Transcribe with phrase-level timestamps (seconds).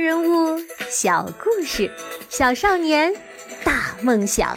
[0.00, 1.90] 人物，小故事，
[2.28, 3.12] 小少年，
[3.64, 4.56] 大梦想。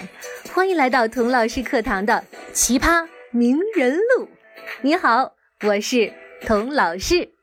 [0.53, 4.25] 欢迎来到童老师课堂的《奇葩名人录》。
[4.83, 5.33] 你好，
[5.65, 6.13] 我是
[6.45, 7.33] 童老师。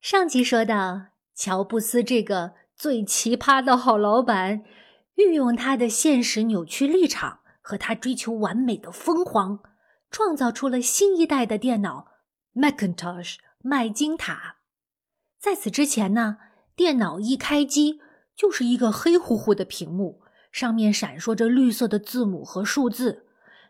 [0.00, 4.64] 上集说到，乔布斯这个最奇葩的好老板，
[5.14, 9.60] 运用他的现实扭曲立场和他追求完美的疯狂，
[10.10, 12.08] 创造出了新一代的电脑
[12.54, 14.55] Macintosh 麦金塔。
[15.38, 16.38] 在此之前呢，
[16.74, 18.00] 电脑一开机
[18.34, 23.26] 就是一个黑乎乎的屏幕，上面闪烁着绿色的字母和数字。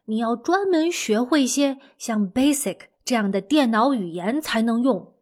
[0.07, 5.15] 你要专门学会些像 Basic 这样的电脑语言才能用。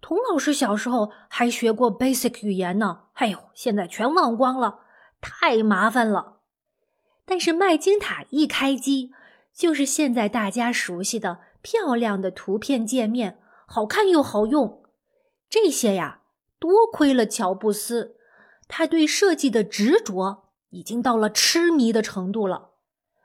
[0.00, 4.80] 童老师小时候还学过 Basic 语言呢，哎呦，现在全忘光了，
[5.20, 6.38] 太麻烦了。
[7.26, 9.12] 但是麦金塔一开机
[9.52, 14.79] 就是现在大家熟悉的漂亮的图片界面，好看又好用。
[15.50, 16.20] 这些呀，
[16.60, 18.14] 多亏了乔布斯，
[18.68, 22.70] 他对设计的执着已经到了痴迷的程度了。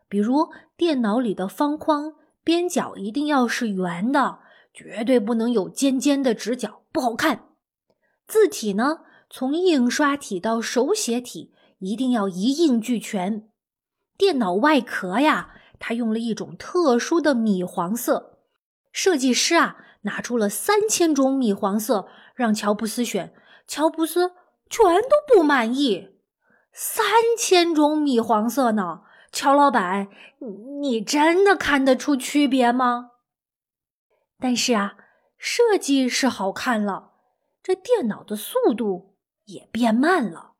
[0.09, 4.39] 比如，电脑里的方框边角一定要是圆的，
[4.73, 7.49] 绝对不能有尖尖的直角，不好看。
[8.25, 13.47] 字体呢，从印刷体到手写体一定要一应俱全。
[14.17, 18.39] 电脑外壳呀，他用了一种特殊的米黄色，
[18.91, 19.77] 设计师啊。
[20.05, 23.33] 拿出了三千种米黄色让乔布斯选，
[23.67, 24.31] 乔布斯
[24.69, 26.15] 全都不满意。
[26.71, 27.05] 三
[27.37, 30.07] 千种米黄色呢，乔老板，
[30.81, 33.11] 你真的看得出区别吗？
[34.39, 34.95] 但是啊，
[35.37, 37.11] 设计是好看了，
[37.63, 40.53] 这电脑的速度也变慢了，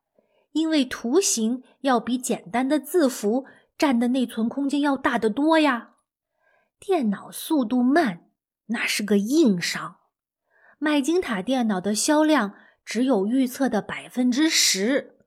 [0.52, 3.44] 因为图形要比简单的字符
[3.76, 5.90] 占的内存空间要大得多呀。
[6.80, 8.25] 电脑速度慢。
[8.66, 9.98] 那是个硬伤，
[10.78, 15.18] 麦金塔电脑的销量只有预测的百分之十。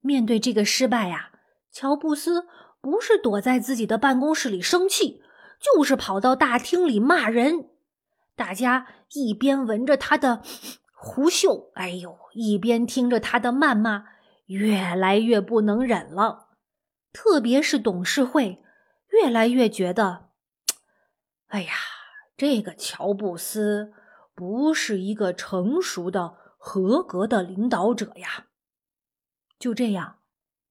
[0.00, 1.32] 面对这个失败呀，
[1.72, 2.46] 乔布斯
[2.80, 5.22] 不是躲在自己的办公室里生气，
[5.60, 7.70] 就是跑到大厅里骂人。
[8.36, 10.42] 大家一边闻着他的
[10.94, 14.04] 胡嗅，哎呦，一边听着他的谩骂，
[14.46, 16.50] 越来越不能忍了。
[17.12, 18.62] 特别是董事会，
[19.08, 20.28] 越来越觉得，
[21.48, 21.72] 哎呀。
[22.38, 23.92] 这个乔布斯
[24.32, 28.46] 不是一个成熟的、合格的领导者呀。
[29.58, 30.20] 就这样，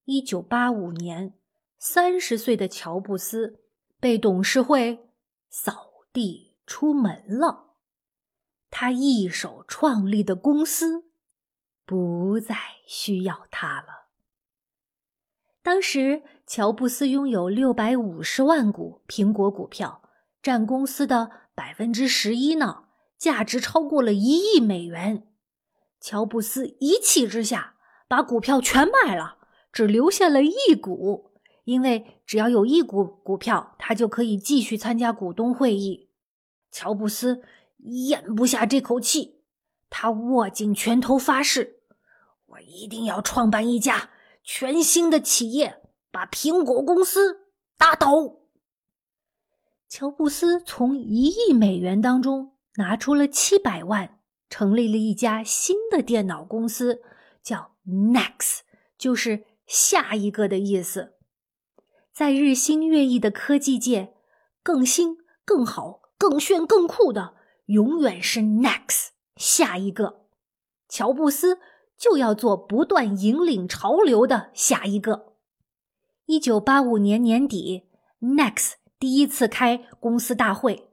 [0.06, 1.34] 一九八五年，
[1.78, 3.60] 三十岁的乔布斯
[4.00, 5.10] 被董事会
[5.50, 7.74] 扫地出门了。
[8.70, 11.10] 他一手创立的公司
[11.84, 14.08] 不再需要他了。
[15.62, 20.08] 当时，乔布斯拥有六百五十万股苹果股票，
[20.40, 21.47] 占公司的。
[21.58, 22.84] 百分之十一呢，
[23.18, 25.26] 价值超过了一亿美元。
[26.00, 27.74] 乔布斯一气之下
[28.06, 29.38] 把股票全卖了，
[29.72, 31.32] 只留下了一股，
[31.64, 36.10] 因为只要有一股股票，他就可以继续参加股东会议。
[36.70, 37.42] 乔布斯
[37.78, 39.40] 咽不下这口气，
[39.90, 41.80] 他握紧拳头发誓
[42.46, 44.10] ：“我一定要创办一家
[44.44, 45.82] 全新的企业，
[46.12, 48.36] 把苹果公司打倒。”
[49.88, 54.18] 乔布斯从一亿美元当中拿出了七百万，
[54.50, 57.00] 成立了一家新的电脑公司，
[57.42, 58.58] 叫 Next，
[58.98, 61.14] 就是下一个的意思。
[62.12, 64.12] 在日新月异的科技界，
[64.62, 65.16] 更新、
[65.46, 67.34] 更好、更炫、更酷的，
[67.66, 70.26] 永远是 Next 下一个。
[70.86, 71.60] 乔布斯
[71.96, 75.32] 就要做不断引领潮流的下一个。
[76.26, 77.84] 一九八五年年底
[78.20, 78.72] ，Next。
[78.98, 80.90] 第一次开公司大会，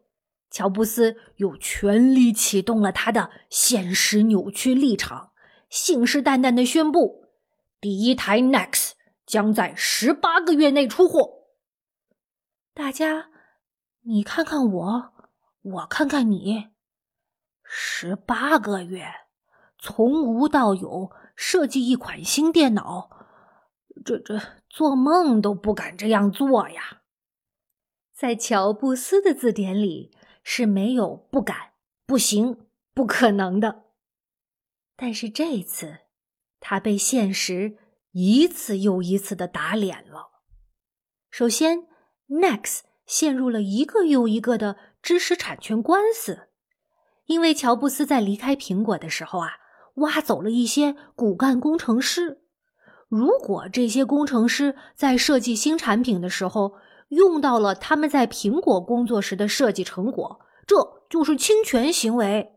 [0.52, 5.32] 乔布斯又全力启动了他的现实扭曲立场，
[5.70, 7.26] 信誓旦旦的宣布：
[7.82, 8.92] 第一台 Next
[9.26, 11.48] 将在十八个月内出货。
[12.76, 13.30] 大家，
[14.04, 15.14] 你看看我，
[15.64, 16.68] 我看看你，
[17.64, 19.08] 十八个月，
[19.80, 23.10] 从无到有设计一款新电脑，
[24.06, 27.02] 这这做梦都不敢这样做呀！
[28.16, 30.10] 在乔布斯的字典里
[30.42, 31.72] 是没有不敢、
[32.06, 33.84] 不行、不可能的，
[34.96, 35.98] 但是这次
[36.62, 37.76] 他被现实
[38.14, 40.30] 一次又一次的打脸了。
[41.30, 41.88] 首先
[42.30, 46.48] ，Next 陷入了一个又一个的知识产权官司，
[47.26, 49.50] 因为乔布斯在离开苹果的时候啊，
[49.96, 52.44] 挖走了一些骨干工程师。
[53.10, 56.76] 如果这些工程师在设计新产品的时候，
[57.10, 62.54] 用到了他们在苹果工作时的设计成果，这就是侵权行为。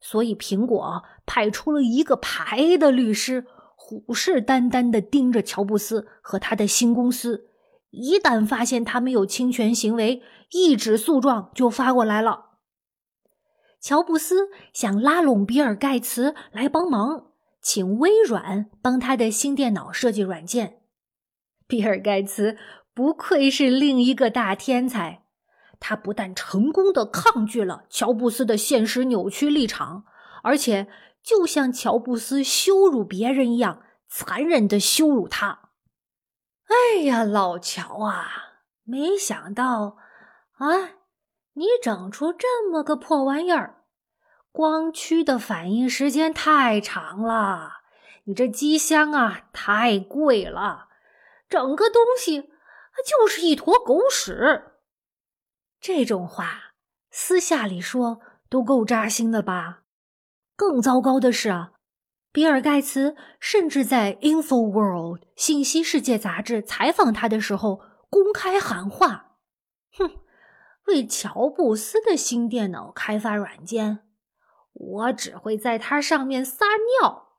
[0.00, 3.46] 所以苹果派出了一个排的律师，
[3.76, 7.48] 虎视眈眈地盯着乔布斯和他的新公司。
[7.90, 10.22] 一旦发现他们有侵权行为，
[10.52, 12.50] 一纸诉状就发过来了。
[13.80, 20.82] 乔布斯想拉拢比尔·盖茨来帮忙，请微软帮他的新电脑设计软件。
[21.66, 22.56] 比尔·盖茨
[23.00, 25.24] 不愧是另一个大天才，
[25.80, 30.04] 他不但成功的抗拒了乔布斯的现实扭曲立场，
[30.42, 30.86] 而且
[31.22, 35.70] 就像乔布斯羞辱别人一样，残忍的羞辱他。
[36.68, 38.26] 哎呀，老乔啊，
[38.84, 39.96] 没想到
[40.58, 40.68] 啊，
[41.54, 43.84] 你整出这么个破玩意儿！
[44.52, 47.78] 光驱的反应时间太长了，
[48.24, 50.88] 你这机箱啊太贵了，
[51.48, 52.50] 整个东西
[52.92, 54.72] 他就是一坨狗屎。
[55.80, 56.74] 这种话
[57.10, 59.82] 私下里说都够扎心的吧？
[60.56, 61.72] 更糟糕的是啊。
[62.32, 69.36] 比尔·盖茨甚至在《InfoWorld》信息世界杂志采访他的时候，公开喊话
[69.98, 70.20] ：“哼，
[70.86, 74.06] 为乔布斯的新电脑开发软件，
[74.72, 76.66] 我只会在它上面撒
[77.00, 77.30] 尿。”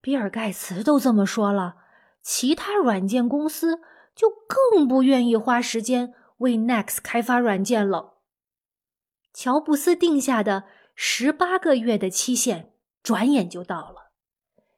[0.00, 1.76] 比尔·盖茨都这么说了，
[2.22, 3.82] 其他软件公司
[4.18, 8.16] 就更不愿意花时间为 Next 开发软件了。
[9.32, 12.72] 乔布斯定下的十八个月的期限。
[13.00, 14.10] 转眼就到了。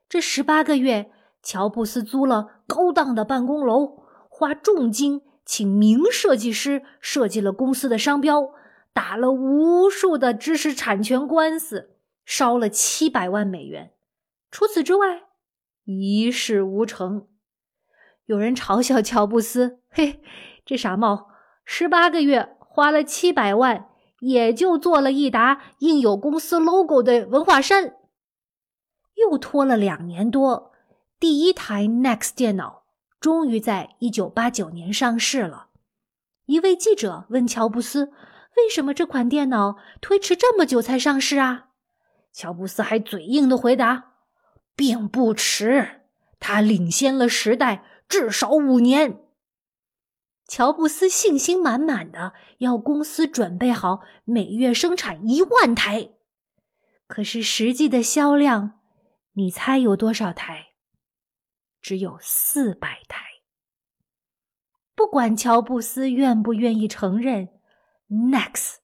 [0.09, 1.11] 这十八个月，
[1.43, 8.53] 乔布斯租了高档的办公楼，花重金请名设计师设计了公司的商标，
[8.93, 13.95] 打了无数的知识产权官司，烧了七百万美元。
[14.51, 15.25] 除此之外，
[15.85, 17.27] 一事无成。
[18.31, 20.23] 有人嘲笑乔布斯：“嘿，
[20.65, 21.31] 这傻帽，
[21.65, 23.89] 十八个月花了七百万，
[24.21, 27.97] 也就做了一沓印有公司 logo 的文化衫。”
[29.19, 30.71] 又拖了两年多，
[31.19, 32.85] 第一台 Next 电脑
[33.19, 35.67] 终于在一九八九年上市了。
[36.47, 38.13] 一位记者问乔布斯
[38.57, 41.71] ：“为什么这款电脑推迟这么久才上市啊？”
[42.33, 44.13] 乔布斯还嘴硬的回答
[44.77, 46.03] ：“并不迟，
[46.39, 49.23] 他领先了时代至少五年。”
[50.47, 56.11] 乔布斯信心满满的要公司准备好每月生产一万台，
[57.07, 58.81] 可是实际的销量。
[59.35, 60.71] 你猜有多少台？
[61.81, 63.25] 只有四百台。
[64.97, 67.51] 不管乔布斯愿不愿意承认
[68.09, 68.79] ，Next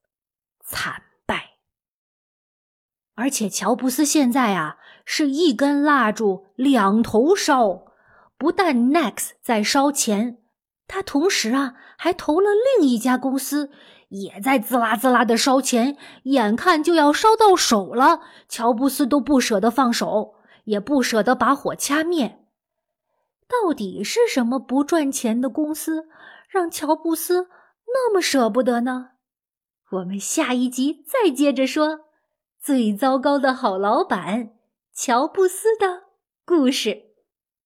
[0.64, 1.56] 惨败。
[3.16, 7.85] 而且乔布斯现在啊，是一根蜡烛两头烧，
[8.38, 10.38] 不但 Next 在烧钱，
[10.86, 13.70] 他同时啊还投了另一家公司，
[14.08, 20.34] 也在滋啦滋啦的烧钱，眼看就要烧到手了，乔布斯都不舍得放手。
[20.66, 22.40] 也不舍得把火掐灭。
[23.46, 26.08] 到底是什么不赚钱的公司，
[26.48, 27.48] 让乔布斯
[27.86, 29.10] 那么舍不得呢？
[29.92, 32.00] 我们下一集再接着说
[32.60, 34.56] 最糟糕的好老板
[34.92, 36.06] 乔布斯的
[36.44, 37.05] 故事。